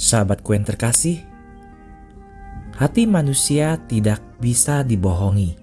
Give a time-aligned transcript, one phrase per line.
[0.00, 1.20] Sahabatku yang terkasih,
[2.72, 5.60] hati manusia tidak bisa dibohongi.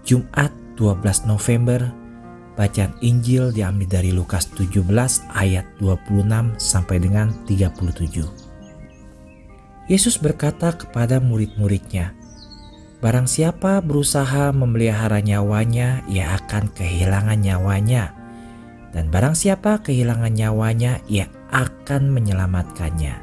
[0.00, 0.48] Jumat
[0.80, 1.92] 12 November,
[2.56, 4.80] bacaan Injil diambil dari Lukas 17
[5.28, 8.24] ayat 26 sampai dengan 37.
[9.92, 12.16] Yesus berkata kepada murid-muridnya,
[13.04, 18.16] Barang siapa berusaha memelihara nyawanya, ia akan kehilangan nyawanya.
[18.96, 23.16] Dan barang siapa kehilangan nyawanya, ia akan menyelamatkannya.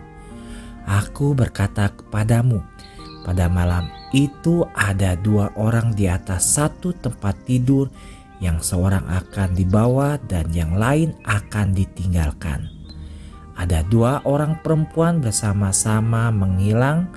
[0.84, 2.60] Aku berkata kepadamu,
[3.24, 7.88] pada malam itu ada dua orang di atas satu tempat tidur,
[8.44, 12.68] yang seorang akan dibawa dan yang lain akan ditinggalkan.
[13.56, 17.08] Ada dua orang perempuan bersama-sama menghilang,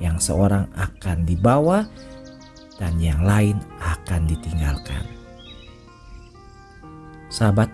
[0.00, 1.84] yang seorang akan dibawa
[2.80, 5.04] dan yang lain akan ditinggalkan.
[7.28, 7.68] Sahabat,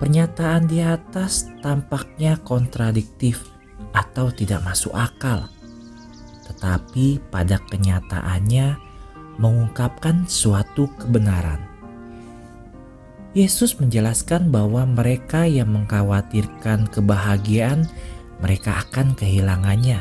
[0.00, 3.44] Pernyataan di atas tampaknya kontradiktif
[3.92, 5.44] atau tidak masuk akal,
[6.48, 8.80] tetapi pada kenyataannya
[9.36, 11.60] mengungkapkan suatu kebenaran.
[13.36, 17.84] Yesus menjelaskan bahwa mereka yang mengkhawatirkan kebahagiaan,
[18.40, 20.00] mereka akan kehilangannya.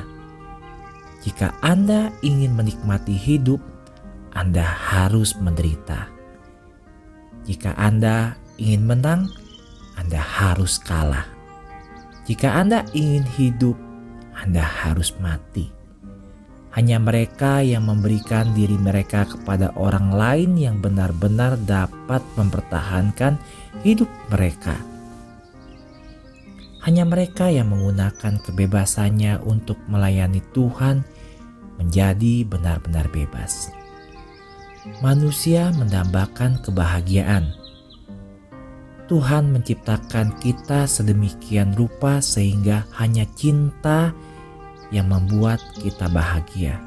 [1.27, 3.59] Jika Anda ingin menikmati hidup,
[4.31, 6.07] Anda harus menderita.
[7.43, 9.29] Jika Anda ingin menang,
[9.99, 11.27] anda harus kalah.
[12.23, 13.75] Jika Anda ingin hidup,
[14.31, 15.67] Anda harus mati.
[16.71, 23.35] Hanya mereka yang memberikan diri mereka kepada orang lain yang benar-benar dapat mempertahankan
[23.83, 24.77] hidup mereka.
[26.85, 31.03] Hanya mereka yang menggunakan kebebasannya untuk melayani Tuhan
[31.75, 33.73] menjadi benar-benar bebas.
[35.03, 37.58] Manusia mendambakan kebahagiaan
[39.09, 44.13] Tuhan menciptakan kita sedemikian rupa sehingga hanya cinta
[44.93, 46.77] yang membuat kita bahagia.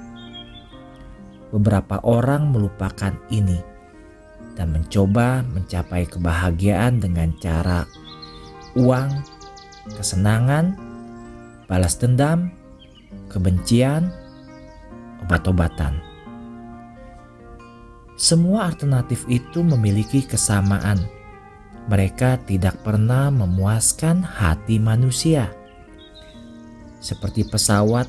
[1.50, 3.58] Beberapa orang melupakan ini
[4.54, 7.90] dan mencoba mencapai kebahagiaan dengan cara
[8.78, 9.10] uang,
[9.98, 10.78] kesenangan,
[11.66, 12.54] balas dendam,
[13.34, 14.14] kebencian,
[15.26, 15.98] obat-obatan.
[18.14, 21.02] Semua alternatif itu memiliki kesamaan
[21.90, 25.50] mereka tidak pernah memuaskan hati manusia.
[27.02, 28.06] Seperti pesawat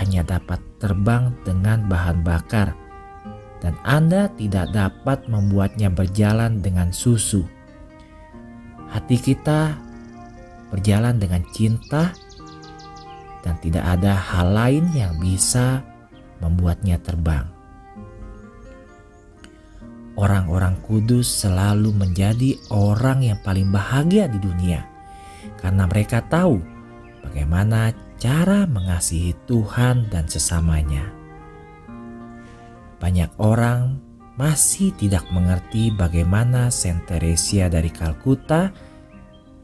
[0.00, 2.72] hanya dapat terbang dengan bahan bakar,
[3.60, 7.44] dan Anda tidak dapat membuatnya berjalan dengan susu.
[8.88, 9.76] Hati kita
[10.72, 12.16] berjalan dengan cinta,
[13.44, 15.84] dan tidak ada hal lain yang bisa
[16.40, 17.59] membuatnya terbang
[20.20, 24.84] orang-orang kudus selalu menjadi orang yang paling bahagia di dunia
[25.56, 26.60] karena mereka tahu
[27.24, 31.08] bagaimana cara mengasihi Tuhan dan sesamanya.
[33.00, 33.96] Banyak orang
[34.36, 38.68] masih tidak mengerti bagaimana Saint Teresia dari Kalkuta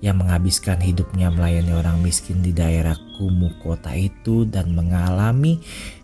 [0.00, 5.60] yang menghabiskan hidupnya melayani orang miskin di daerah kumuh kota itu dan mengalami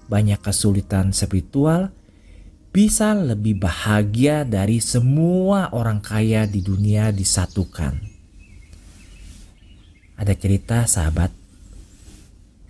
[0.08, 1.88] banyak kesulitan spiritual
[2.72, 8.00] bisa lebih bahagia dari semua orang kaya di dunia disatukan.
[10.16, 11.28] Ada cerita sahabat,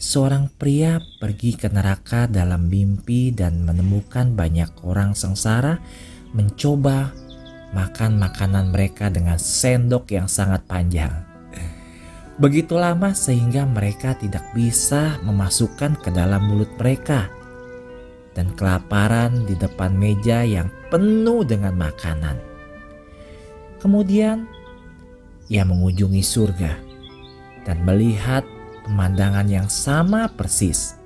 [0.02, 5.78] seorang pria pergi ke neraka dalam mimpi dan menemukan banyak orang sengsara
[6.34, 7.14] mencoba
[7.70, 11.14] makan makanan mereka dengan sendok yang sangat panjang.
[12.42, 17.30] Begitu lama sehingga mereka tidak bisa memasukkan ke dalam mulut mereka
[18.32, 22.36] dan kelaparan di depan meja yang penuh dengan makanan.
[23.80, 24.48] Kemudian
[25.52, 26.72] ia mengunjungi surga
[27.68, 28.46] dan melihat
[28.86, 30.96] pemandangan yang sama persis,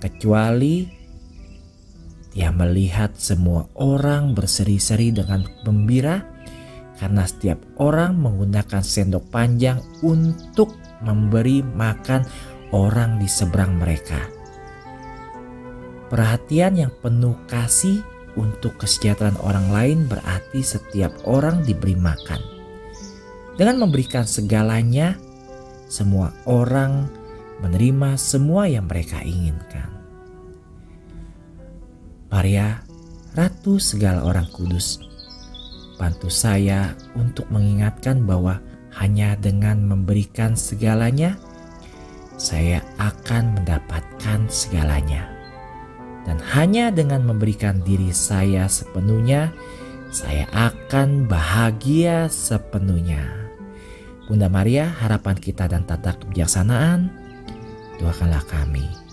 [0.00, 0.88] kecuali
[2.34, 6.18] dia melihat semua orang berseri-seri dengan gembira
[6.98, 12.26] karena setiap orang menggunakan sendok panjang untuk memberi makan
[12.74, 14.43] orang di seberang mereka.
[16.14, 18.06] Perhatian yang penuh kasih
[18.38, 22.38] untuk kesejahteraan orang lain berarti setiap orang diberi makan.
[23.58, 25.18] Dengan memberikan segalanya,
[25.90, 27.10] semua orang
[27.58, 29.90] menerima semua yang mereka inginkan.
[32.30, 32.86] Maria,
[33.34, 35.02] Ratu segala orang kudus,
[35.98, 38.62] bantu saya untuk mengingatkan bahwa
[38.94, 41.34] hanya dengan memberikan segalanya,
[42.38, 45.33] saya akan mendapatkan segalanya.
[46.24, 49.52] Dan hanya dengan memberikan diri saya sepenuhnya,
[50.08, 53.28] saya akan bahagia sepenuhnya.
[54.24, 57.12] Bunda Maria, harapan kita dan tata kebijaksanaan,
[58.00, 59.03] doakanlah kami.